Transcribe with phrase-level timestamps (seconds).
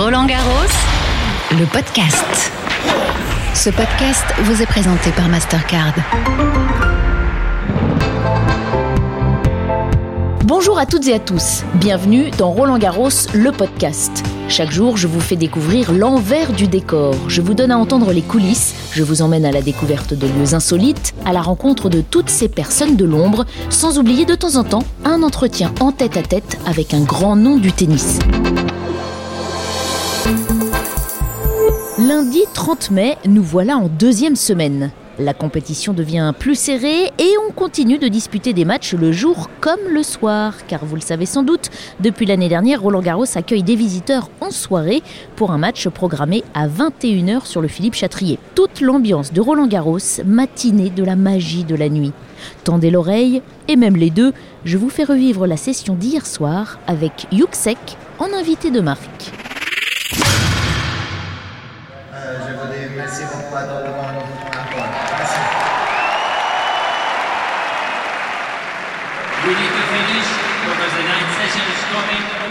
[0.00, 0.70] Roland Garros,
[1.50, 2.52] le podcast.
[3.52, 5.92] Ce podcast vous est présenté par Mastercard.
[10.44, 14.24] Bonjour à toutes et à tous, bienvenue dans Roland Garros, le podcast.
[14.46, 18.22] Chaque jour, je vous fais découvrir l'envers du décor, je vous donne à entendre les
[18.22, 22.30] coulisses, je vous emmène à la découverte de lieux insolites, à la rencontre de toutes
[22.30, 26.22] ces personnes de l'ombre, sans oublier de temps en temps un entretien en tête à
[26.22, 28.20] tête avec un grand nom du tennis.
[32.18, 34.90] Lundi 30 mai, nous voilà en deuxième semaine.
[35.20, 39.78] La compétition devient plus serrée et on continue de disputer des matchs le jour comme
[39.88, 40.54] le soir.
[40.66, 44.50] Car vous le savez sans doute, depuis l'année dernière, Roland Garros accueille des visiteurs en
[44.50, 45.00] soirée
[45.36, 48.40] pour un match programmé à 21h sur le Philippe Chatrier.
[48.56, 52.12] Toute l'ambiance de Roland Garros, matinée de la magie de la nuit.
[52.64, 54.32] Tendez l'oreille, et même les deux,
[54.64, 57.78] je vous fais revivre la session d'hier soir avec Yuxek
[58.18, 59.47] en invité de marque.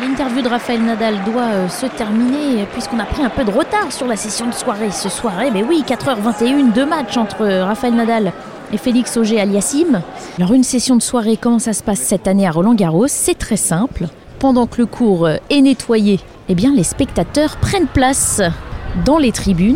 [0.02, 3.92] L'interview de Raphaël Nadal doit euh, se terminer puisqu'on a pris un peu de retard
[3.92, 4.92] sur la session de soirée.
[4.92, 8.32] Ce soir, eh ben oui, 4h21, deux matchs entre euh, Raphaël Nadal
[8.72, 10.02] et Félix Auger aliassime.
[10.38, 13.38] Alors une session de soirée, comment ça se passe cette année à Roland Garros C'est
[13.38, 14.06] très simple.
[14.40, 16.20] Pendant que le cours euh, est nettoyé,
[16.50, 18.42] eh bien les spectateurs prennent place
[19.06, 19.76] dans les tribunes.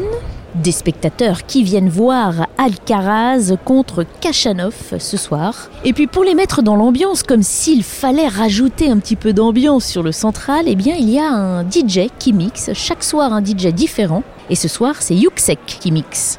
[0.55, 5.69] Des spectateurs qui viennent voir Alcaraz contre Kachanov ce soir.
[5.85, 9.85] Et puis pour les mettre dans l'ambiance, comme s'il fallait rajouter un petit peu d'ambiance
[9.85, 13.41] sur le central, eh bien il y a un DJ qui mixe, chaque soir un
[13.41, 14.23] DJ différent.
[14.49, 16.38] Et ce soir c'est Yuxek qui mixe.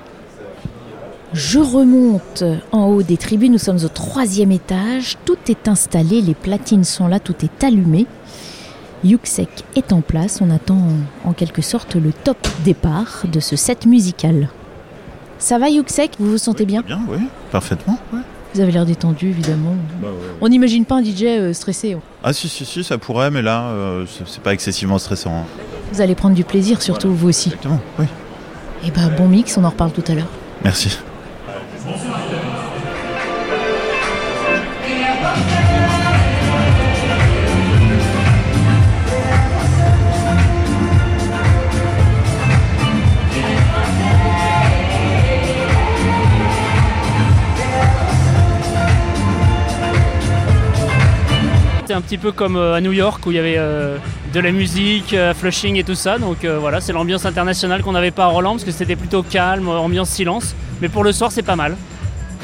[1.33, 6.35] Je remonte en haut des tribunes, nous sommes au troisième étage, tout est installé, les
[6.35, 8.07] platines sont là, tout est allumé.
[9.05, 10.79] Yuxek est en place, on attend
[11.25, 14.49] en quelque sorte le top départ de ce set musical.
[15.39, 16.13] Ça va Yuxek?
[16.21, 16.83] Vous vous sentez bien?
[16.83, 17.19] Bien, oui,
[17.51, 17.99] parfaitement.
[18.55, 19.75] Vous avez l'air détendu évidemment.
[20.41, 21.97] On n'imagine pas un DJ euh, stressé.
[22.23, 25.33] Ah si, si, si, ça pourrait, mais là, euh, c'est pas excessivement stressant.
[25.35, 25.45] hein.
[25.93, 27.49] Vous allez prendre du plaisir surtout vous aussi.
[27.49, 28.05] Exactement, oui.
[28.87, 30.29] Et bah bon mix, on en reparle tout à l'heure.
[30.65, 30.99] Merci.
[51.93, 53.97] Un petit peu comme euh, à New York où il y avait euh,
[54.33, 56.19] de la musique, euh, Flushing et tout ça.
[56.19, 59.69] Donc voilà, c'est l'ambiance internationale qu'on n'avait pas à Roland parce que c'était plutôt calme,
[59.69, 60.55] ambiance silence.
[60.81, 61.77] Mais pour le soir, c'est pas mal.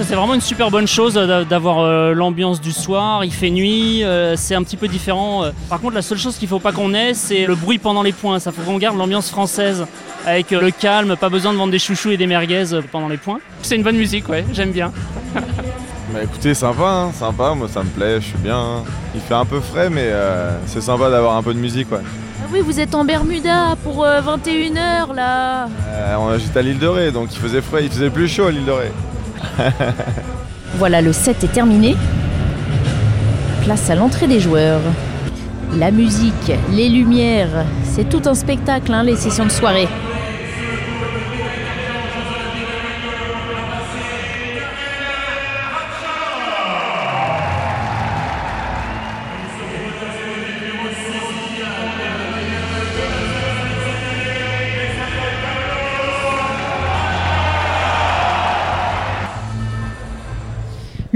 [0.01, 3.25] C'est vraiment une super bonne chose d'a- d'avoir l'ambiance du soir.
[3.25, 4.05] Il fait nuit,
[4.37, 5.43] c'est un petit peu différent.
[5.69, 8.13] Par contre, la seule chose qu'il faut pas qu'on ait, c'est le bruit pendant les
[8.13, 8.39] points.
[8.39, 9.87] Ça faut qu'on garde l'ambiance française
[10.25, 13.41] avec le calme, pas besoin de vendre des chouchous et des merguez pendant les points.
[13.63, 14.93] C'est une bonne musique, ouais, j'aime bien.
[16.13, 18.57] Bah écoutez, sympa, hein, sympa, moi ça me plaît, je suis bien.
[18.59, 18.83] hein.
[19.15, 21.99] Il fait un peu frais, mais euh, c'est sympa d'avoir un peu de musique, ouais.
[22.43, 25.67] Ah oui, vous êtes en Bermuda pour 21h là.
[25.67, 28.47] Euh, on- J'étais à l'île de Ré, donc il faisait frais, il faisait plus chaud
[28.47, 28.93] à l'île de Ré.
[30.77, 31.97] Voilà, le set est terminé.
[33.65, 34.81] Place à l'entrée des joueurs.
[35.77, 39.89] La musique, les lumières, c'est tout un spectacle, hein, les sessions de soirée.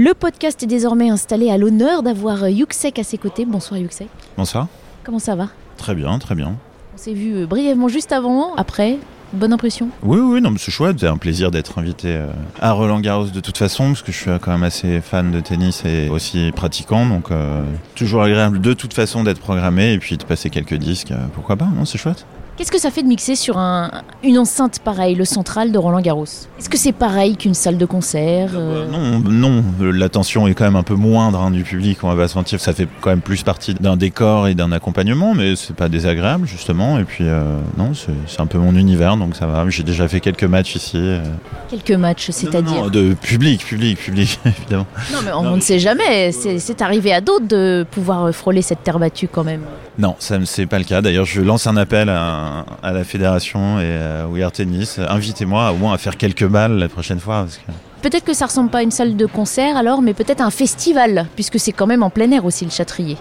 [0.05, 3.45] Le podcast est désormais installé à l'honneur d'avoir Yuxek à ses côtés.
[3.45, 4.09] Bonsoir Yuxek.
[4.35, 4.67] Bonsoir.
[5.05, 5.47] Comment ça va?
[5.77, 6.57] Très bien, très bien.
[6.93, 8.97] On s'est vu euh, brièvement juste avant, après.
[9.31, 9.87] Bonne impression?
[10.01, 10.97] Oui, oui, non, mais c'est chouette.
[10.99, 12.27] C'est un plaisir d'être invité euh,
[12.59, 15.31] à Roland Garros de toute façon, parce que je suis euh, quand même assez fan
[15.31, 17.05] de tennis et aussi pratiquant.
[17.05, 17.63] Donc, euh,
[17.95, 21.11] toujours agréable de toute façon d'être programmé et puis de passer quelques disques.
[21.11, 22.25] euh, pourquoi pas Non, c'est chouette.
[22.55, 23.89] Qu'est-ce que ça fait de mixer sur un,
[24.23, 26.25] une enceinte pareille, le central de Roland Garros?
[26.59, 30.65] Est-ce que c'est pareil qu'une salle de concert euh, Non, non, euh, l'attention est quand
[30.65, 32.59] même un peu moindre hein, du public, on va pas se mentir.
[32.59, 36.45] Ça fait quand même plus partie d'un décor et d'un accompagnement, mais c'est pas désagréable
[36.47, 36.99] justement.
[36.99, 39.67] Et puis, euh, non, c'est un peu mon univers, donc ça va.
[39.69, 40.97] J'ai déjà fait quelques matchs ici.
[40.97, 41.23] euh.
[41.71, 44.85] Quelques matchs, c'est-à-dire Non, de public, public, public, évidemment.
[45.11, 46.31] Non, mais on ne sait jamais.
[46.31, 49.61] C'est c'est arrivé à d'autres de pouvoir frôler cette terre battue quand même.
[49.97, 51.01] Non, ça ne c'est pas le cas.
[51.01, 54.99] D'ailleurs, je lance un appel à, à la fédération et à We Are Tennis.
[54.99, 57.43] Invitez-moi au moins à faire quelques balles la prochaine fois.
[57.43, 57.71] Parce que...
[58.01, 61.27] Peut-être que ça ressemble pas à une salle de concert alors, mais peut-être un festival,
[61.35, 63.17] puisque c'est quand même en plein air aussi le Châtrier.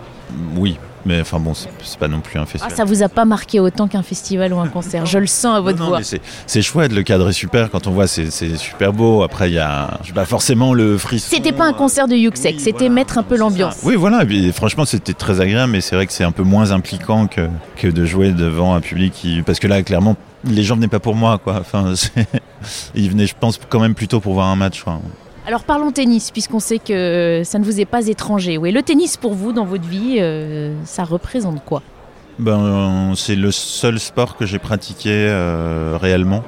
[0.56, 2.76] Oui, Mais enfin bon, c'est pas non plus un Ah, festival.
[2.76, 5.04] ça vous a pas marqué autant qu'un festival ou un concert.
[5.06, 6.00] Je le sens à votre Non, non, voix.
[6.46, 7.70] c'est- chouette, le cadre est super.
[7.70, 9.22] Quand on voit, c'est super beau.
[9.22, 11.26] Après, il y a je sais pas forcément le frisson.
[11.31, 13.78] C'était pas un concert de Yuxek, Oui, c'était voilà, mettre un peu l'ambiance.
[13.82, 14.22] Oui, voilà.
[14.22, 17.26] Et puis, franchement, c'était très agréable, mais c'est vrai que c'est un peu moins impliquant
[17.26, 19.43] que, que de jouer devant un public qui.
[19.43, 21.56] Parce que là, clairement, les gens venaient pas pour moi, quoi.
[21.60, 21.93] Enfin,
[22.94, 24.82] ils venaient, je pense, quand même plutôt pour voir un match.
[24.82, 25.00] quoi.
[25.46, 28.58] Alors parlons tennis, puisqu'on sait que ça ne vous est pas étranger.
[28.58, 31.82] Oui, le tennis pour vous, dans votre vie, euh, ça représente quoi?
[32.38, 36.42] Ben, euh, c'est le seul sport que j'ai pratiqué euh, réellement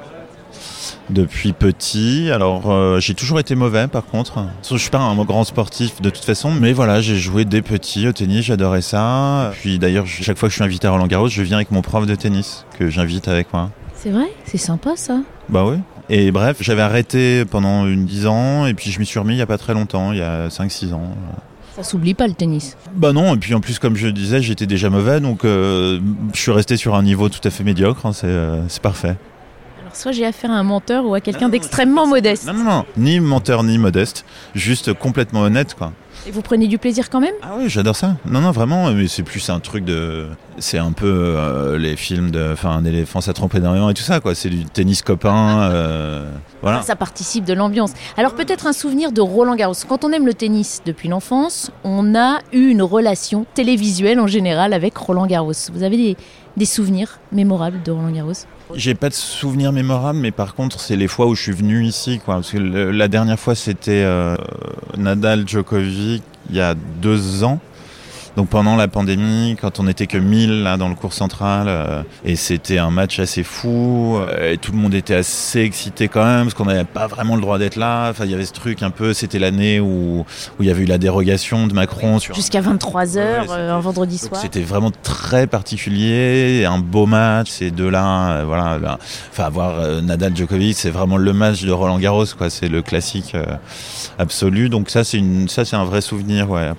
[1.10, 2.30] depuis petit.
[2.30, 4.46] Alors, euh, j'ai toujours été mauvais, par contre.
[4.62, 8.06] Je suis pas un grand sportif de toute façon, mais voilà, j'ai joué dès petit
[8.06, 9.50] au tennis, j'adorais ça.
[9.60, 11.82] Puis d'ailleurs, chaque fois que je suis invité à Roland Garros, je viens avec mon
[11.82, 13.70] prof de tennis que j'invite avec moi.
[13.94, 14.32] C'est vrai?
[14.44, 15.18] C'est sympa ça.
[15.48, 15.78] Bah oui.
[16.10, 19.38] Et bref, j'avais arrêté pendant une 10 ans, et puis je m'y suis remis il
[19.38, 21.14] y a pas très longtemps, il y a 5-6 ans.
[21.76, 22.76] Ça s'oublie pas le tennis.
[22.94, 25.98] Bah non, et puis en plus, comme je disais, j'étais déjà mauvais, donc euh,
[26.32, 29.16] je suis resté sur un niveau tout à fait médiocre, hein, c'est euh, c'est parfait.
[29.80, 32.46] Alors soit j'ai affaire à un menteur ou à quelqu'un d'extrêmement modeste.
[32.46, 34.24] Non, non, non, ni menteur ni modeste,
[34.54, 35.92] juste complètement honnête, quoi.
[36.26, 37.34] Et vous prenez du plaisir quand même?
[37.42, 38.16] Ah oui, j'adore ça.
[38.26, 40.28] Non, non, vraiment, mais c'est plus un truc de.
[40.58, 42.50] C'est un peu euh, les films de.
[42.52, 44.34] Enfin, un éléphant, ça trompe énormément et tout ça, quoi.
[44.34, 46.30] C'est du tennis copain, euh,
[46.62, 46.82] voilà.
[46.82, 47.92] Ça participe de l'ambiance.
[48.16, 49.74] Alors peut-être un souvenir de Roland Garros.
[49.88, 54.72] Quand on aime le tennis depuis l'enfance, on a eu une relation télévisuelle en général
[54.72, 55.52] avec Roland Garros.
[55.72, 56.16] Vous avez des,
[56.56, 58.32] des souvenirs mémorables de Roland Garros?
[58.74, 61.84] J'ai pas de souvenirs mémorables, mais par contre, c'est les fois où je suis venu
[61.84, 62.36] ici, quoi.
[62.36, 64.36] Parce que la dernière fois, c'était euh,
[64.96, 67.60] Nadal Djokovic, il y a deux ans.
[68.36, 72.02] Donc pendant la pandémie, quand on n'était que 1000 là dans le cours central, euh,
[72.24, 76.24] et c'était un match assez fou, euh, et tout le monde était assez excité quand
[76.24, 78.08] même, parce qu'on n'avait pas vraiment le droit d'être là.
[78.10, 80.20] Enfin, il y avait ce truc un peu, c'était l'année où,
[80.58, 83.78] où il y avait eu la dérogation de Macron sur Jusqu'à 23h, Ouais, c'était- un
[83.80, 84.40] vendredi soir.
[84.40, 88.38] C'était vraiment très particulier, un beau match, ces deux-là.
[88.38, 88.98] euh, voilà, là.
[89.30, 92.50] enfin avoir euh, Nadal Djokovic, c'est vraiment le match de Roland Garros, quoi.
[92.50, 93.44] C'est le classique euh,
[94.18, 94.68] absolu.
[94.68, 96.70] Donc ça, c'est une, ça, c'est un vrai souvenir, ouais.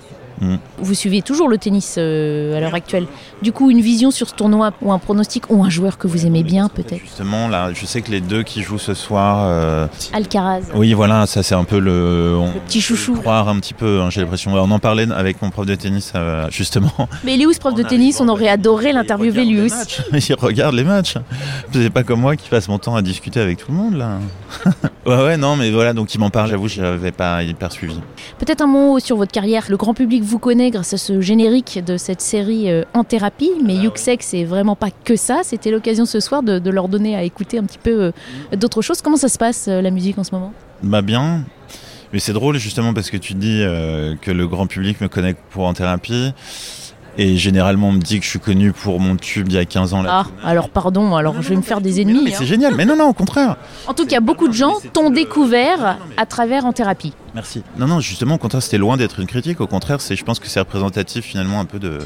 [0.78, 3.06] Vous suivez toujours le tennis euh, à l'heure actuelle.
[3.42, 6.26] Du coup, une vision sur ce tournoi ou un pronostic ou un joueur que vous
[6.26, 9.44] aimez bien peut-être Justement, là, je sais que les deux qui jouent ce soir.
[9.48, 10.62] euh, Alcaraz.
[10.74, 12.36] oui, voilà, ça, c'est un peu le.
[12.38, 13.14] On, Le petit chouchou.
[13.14, 14.52] croire un petit peu, hein, j'ai l'impression.
[14.54, 16.92] On en parlait avec mon prof de tennis, euh, justement.
[17.24, 20.00] Mais Lewis, prof de tennis, on aurait adoré l'interviewer lui aussi.
[20.28, 21.14] Il regarde les matchs.
[21.72, 24.18] C'est pas comme moi qui passe mon temps à discuter avec tout le monde là.
[25.06, 26.50] ouais ouais non mais voilà donc il m'en parle.
[26.50, 27.98] J'avoue je l'avais pas hyper suivi.
[28.38, 29.64] Peut-être un mot sur votre carrière.
[29.68, 33.52] Le grand public vous connaît grâce à ce générique de cette série euh, En thérapie,
[33.64, 35.40] mais Yuxek, c'est vraiment pas que ça.
[35.42, 38.02] C'était l'occasion ce soir de, de leur donner à écouter un petit peu
[38.52, 39.00] euh, d'autres choses.
[39.00, 40.52] Comment ça se passe euh, la musique en ce moment?
[40.82, 41.44] Bah bien.
[42.12, 43.62] Mais c'est drôle justement parce que tu dis
[44.22, 46.32] que le grand public me connaît pour en thérapie.
[47.18, 49.64] Et généralement on me dit que je suis connu pour mon tube il y a
[49.64, 50.24] 15 ans là.
[50.42, 52.20] Ah, alors pardon, alors je vais me faire des ennemis.
[52.24, 52.36] mais hein.
[52.38, 52.74] c'est génial.
[52.74, 53.56] Mais non non au contraire.
[53.86, 57.12] En tout cas, beaucoup de gens t'ont découvert à travers En thérapie.
[57.34, 57.62] Merci.
[57.76, 59.60] Non, non, justement, au contraire, c'était loin d'être une critique.
[59.60, 61.98] Au contraire, c'est, je pense que c'est représentatif finalement un peu de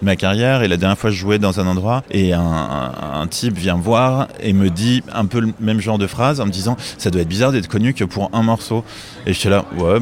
[0.00, 0.62] ma carrière.
[0.62, 3.76] Et la dernière fois, je jouais dans un endroit et un, un- un type vient
[3.76, 6.76] me voir et me dit un peu le même genre de phrase en me disant
[6.98, 8.84] ça doit être bizarre d'être connu que pour un morceau.
[9.26, 9.98] Et j'étais là, ouais.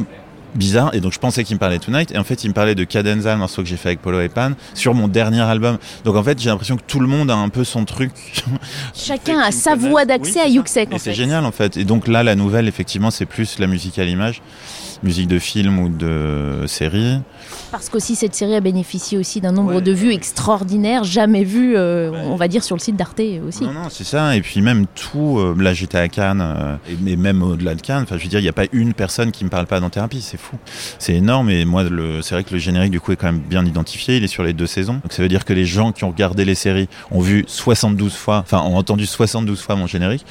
[0.55, 2.75] Bizarre, et donc je pensais qu'il me parlait Tonight, et en fait il me parlait
[2.75, 5.77] de Cadenza, le morceau que j'ai fait avec Polo et Pan, sur mon dernier album.
[6.03, 8.11] Donc en fait j'ai l'impression que tout le monde a un peu son truc.
[8.95, 10.47] Chacun a sa voie d'accès Oui, à.
[10.47, 10.93] Yuxek.
[10.93, 11.77] Et c'est génial en fait.
[11.77, 14.41] Et donc là, la nouvelle, effectivement, c'est plus la musique à l'image,
[15.03, 17.19] musique de film ou de série.
[17.71, 19.81] Parce qu'aussi cette série a bénéficié aussi d'un nombre Ouais.
[19.81, 23.63] de vues extraordinaires, jamais vues, euh, on va dire, sur le site d'Arte aussi.
[23.63, 24.35] Non, non, c'est ça.
[24.35, 27.81] Et puis même tout, euh, là j'étais à Cannes, euh, et, mais même au-delà de
[27.81, 29.79] Cannes, enfin je veux dire, il n'y a pas une personne qui me parle pas
[29.79, 30.57] dans thérapie, c'est fou.
[30.97, 31.83] C'est énorme et moi,
[32.21, 34.43] c'est vrai que le générique du coup est quand même bien identifié, il est sur
[34.43, 34.93] les deux saisons.
[34.95, 38.13] Donc ça veut dire que les gens qui ont regardé les séries ont vu 72
[38.15, 40.25] fois, enfin ont entendu 72 fois mon générique,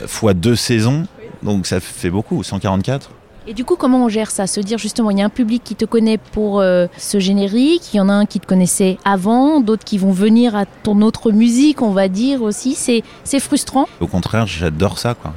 [0.00, 1.06] euh, fois deux saisons,
[1.42, 3.10] donc ça fait beaucoup, 144.
[3.48, 4.48] Et du coup, comment on gère ça?
[4.48, 7.94] Se dire justement, il y a un public qui te connaît pour euh, ce générique,
[7.94, 11.00] il y en a un qui te connaissait avant, d'autres qui vont venir à ton
[11.00, 12.74] autre musique, on va dire aussi.
[12.74, 13.86] C'est frustrant.
[14.00, 15.32] Au contraire, j'adore ça, quoi.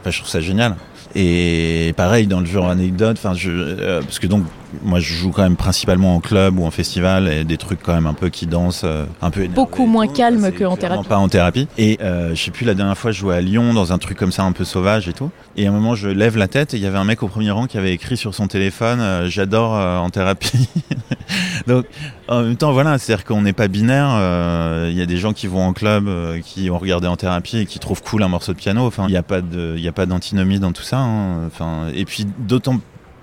[0.00, 0.76] Enfin, je trouve ça génial.
[1.14, 4.44] Et pareil, dans le genre anecdote, je, euh, parce que donc,
[4.82, 7.94] moi, je joue quand même principalement en club ou en festival, et des trucs quand
[7.94, 10.12] même un peu qui dansent, euh, un peu Beaucoup moins tout.
[10.14, 11.08] calme c'est qu'en thérapie.
[11.08, 11.68] Pas en thérapie.
[11.78, 14.16] Et euh, je sais plus, la dernière fois, je jouais à Lyon dans un truc
[14.18, 15.30] comme ça, un peu sauvage et tout.
[15.56, 17.28] Et à un moment, je lève la tête et il y avait un mec au
[17.28, 20.68] premier rang qui avait écrit sur son téléphone euh, J'adore euh, en thérapie.
[21.66, 21.84] Donc,
[22.28, 24.08] en même temps, voilà, c'est-à-dire qu'on n'est pas binaire.
[24.12, 27.16] euh, Il y a des gens qui vont en club, euh, qui ont regardé en
[27.16, 28.86] thérapie et qui trouvent cool un morceau de piano.
[28.86, 30.98] Enfin, il n'y a pas de, il y a pas d'antinomie dans tout ça.
[30.98, 31.46] hein.
[31.46, 32.80] Enfin, et puis d'autant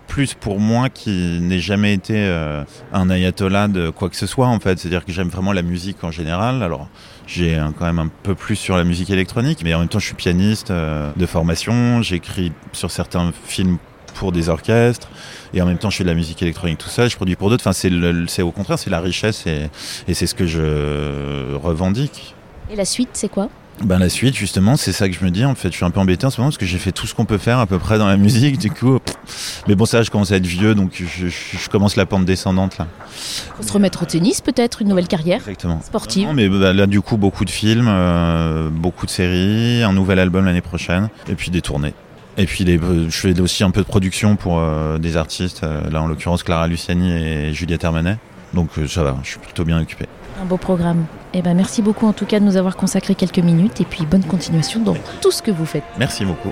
[0.10, 4.48] plus pour moi qui n'ai jamais été euh, un ayatollah de quoi que ce soit
[4.48, 4.78] en fait.
[4.78, 6.62] C'est-à-dire que j'aime vraiment la musique en général.
[6.64, 6.90] Alors
[7.28, 10.08] j'ai quand même un peu plus sur la musique électronique, mais en même temps je
[10.08, 12.02] suis pianiste euh, de formation.
[12.02, 13.78] J'écris sur certains films
[14.16, 15.08] pour des orchestres
[15.54, 17.08] et en même temps je fais de la musique électronique tout ça.
[17.08, 17.66] Je produis pour d'autres.
[17.66, 17.74] Enfin
[18.28, 22.36] c'est au contraire c'est la richesse et c'est ce que je revendique.
[22.72, 23.50] Et la suite, c'est quoi?
[23.84, 25.90] Ben la suite justement c'est ça que je me dis en fait je suis un
[25.90, 27.66] peu embêté en ce moment parce que j'ai fait tout ce qu'on peut faire à
[27.66, 29.64] peu près dans la musique du coup pff.
[29.68, 32.26] mais bon ça je commence à être vieux donc je, je- je commence la pente
[32.26, 32.88] descendante là
[33.56, 36.28] Faut se remettre au tennis, peut-être, une nouvelle carrière exactement sportive.
[36.28, 40.20] Non, mais bah, là du coup beaucoup de films euh, beaucoup de séries un nouvel
[40.20, 41.94] album l'année prochaine et puis des tournées
[42.38, 45.62] et puis les- euh, je fais aussi un peu de production pour euh, des artistes
[45.64, 48.18] euh, là en l'occurrence Clara Luciani et Juliette Hermanet
[48.54, 50.06] donc ça va je suis plutôt bien occupé
[50.42, 51.06] Un beau programme.
[51.34, 54.06] Eh ben, merci beaucoup en tout cas de nous avoir consacré quelques minutes et puis
[54.06, 55.84] bonne continuation dans tout ce que vous faites.
[55.98, 56.52] merci beaucoup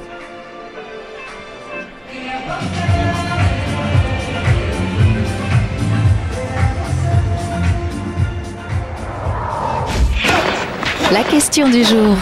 [11.10, 12.17] La question du jour.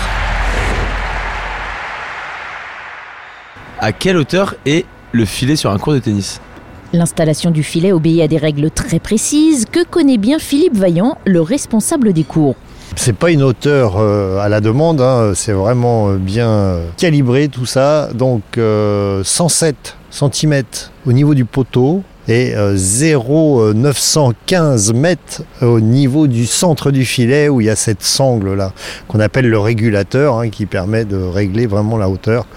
[3.80, 6.40] À quelle hauteur est le filet sur un court de tennis?
[6.96, 11.42] L'installation du filet obéit à des règles très précises que connaît bien Philippe Vaillant, le
[11.42, 12.56] responsable des cours.
[12.96, 17.50] C'est pas une hauteur euh, à la demande, hein, c'est vraiment euh, bien euh, calibré
[17.50, 18.08] tout ça.
[18.14, 20.64] Donc euh, 107 cm
[21.06, 27.60] au niveau du poteau et euh, 0,915 mètres au niveau du centre du filet où
[27.60, 28.72] il y a cette sangle là
[29.08, 32.48] qu'on appelle le régulateur hein, qui permet de régler vraiment la hauteur.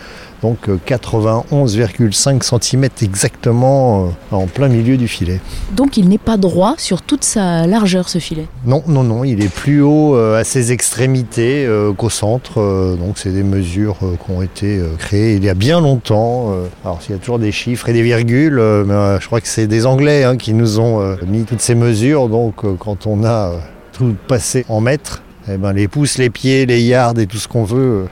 [0.43, 5.41] Donc euh, 91,5 cm exactement euh, en plein milieu du filet.
[5.73, 8.47] Donc il n'est pas droit sur toute sa largeur ce filet.
[8.65, 12.61] Non, non, non, il est plus haut euh, à ses extrémités euh, qu'au centre.
[12.61, 15.81] euh, donc c'est des mesures euh, qui ont été euh, créées il y a bien
[15.81, 16.53] longtemps.
[16.53, 16.67] euh.
[16.85, 19.41] alors il y a toujours des chiffres et des virgules, euh, mais euh, je crois
[19.41, 22.29] que c'est des Anglais hein, qui nous ont euh, mis toutes ces mesures.
[22.29, 23.59] Donc euh, quand on a euh,
[23.93, 27.49] tout passé en mètres, eh ben, les pouces, les pieds, les yards et tout ce
[27.49, 28.07] qu'on veut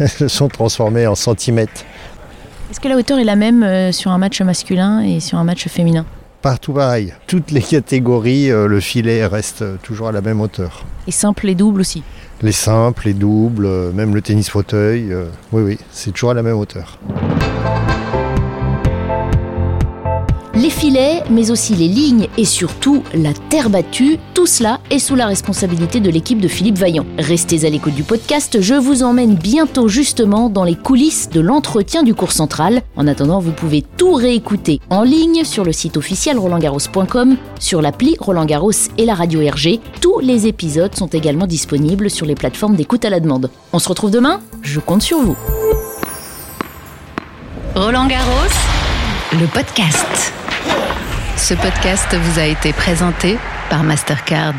[0.00, 1.84] euh, sont transformés en centimètres.
[2.72, 5.44] Est-ce que la hauteur est la même euh, sur un match masculin et sur un
[5.44, 6.06] match féminin?
[6.40, 7.12] Partout pareil.
[7.26, 10.86] Toutes les catégories, euh, le filet reste euh, toujours à la même hauteur.
[11.06, 12.02] Et simple et double aussi?
[12.40, 15.14] Les simples, les doubles, même le tennis fauteuil,
[15.52, 16.98] oui, oui, c'est toujours à la même hauteur.
[20.62, 25.16] Les filets, mais aussi les lignes et surtout la terre battue, tout cela est sous
[25.16, 27.04] la responsabilité de l'équipe de Philippe Vaillant.
[27.18, 32.04] Restez à l'écoute du podcast, je vous emmène bientôt justement dans les coulisses de l'entretien
[32.04, 32.82] du cours central.
[32.94, 38.14] En attendant, vous pouvez tout réécouter en ligne sur le site officiel rolandgarros.com, sur l'appli
[38.20, 39.80] Roland Garros et la radio RG.
[40.00, 43.50] Tous les épisodes sont également disponibles sur les plateformes d'écoute à la demande.
[43.72, 45.36] On se retrouve demain Je compte sur vous.
[47.74, 48.52] Roland Garros,
[49.32, 50.32] le podcast.
[51.42, 53.36] Ce podcast vous a été présenté
[53.68, 54.54] par Mastercard.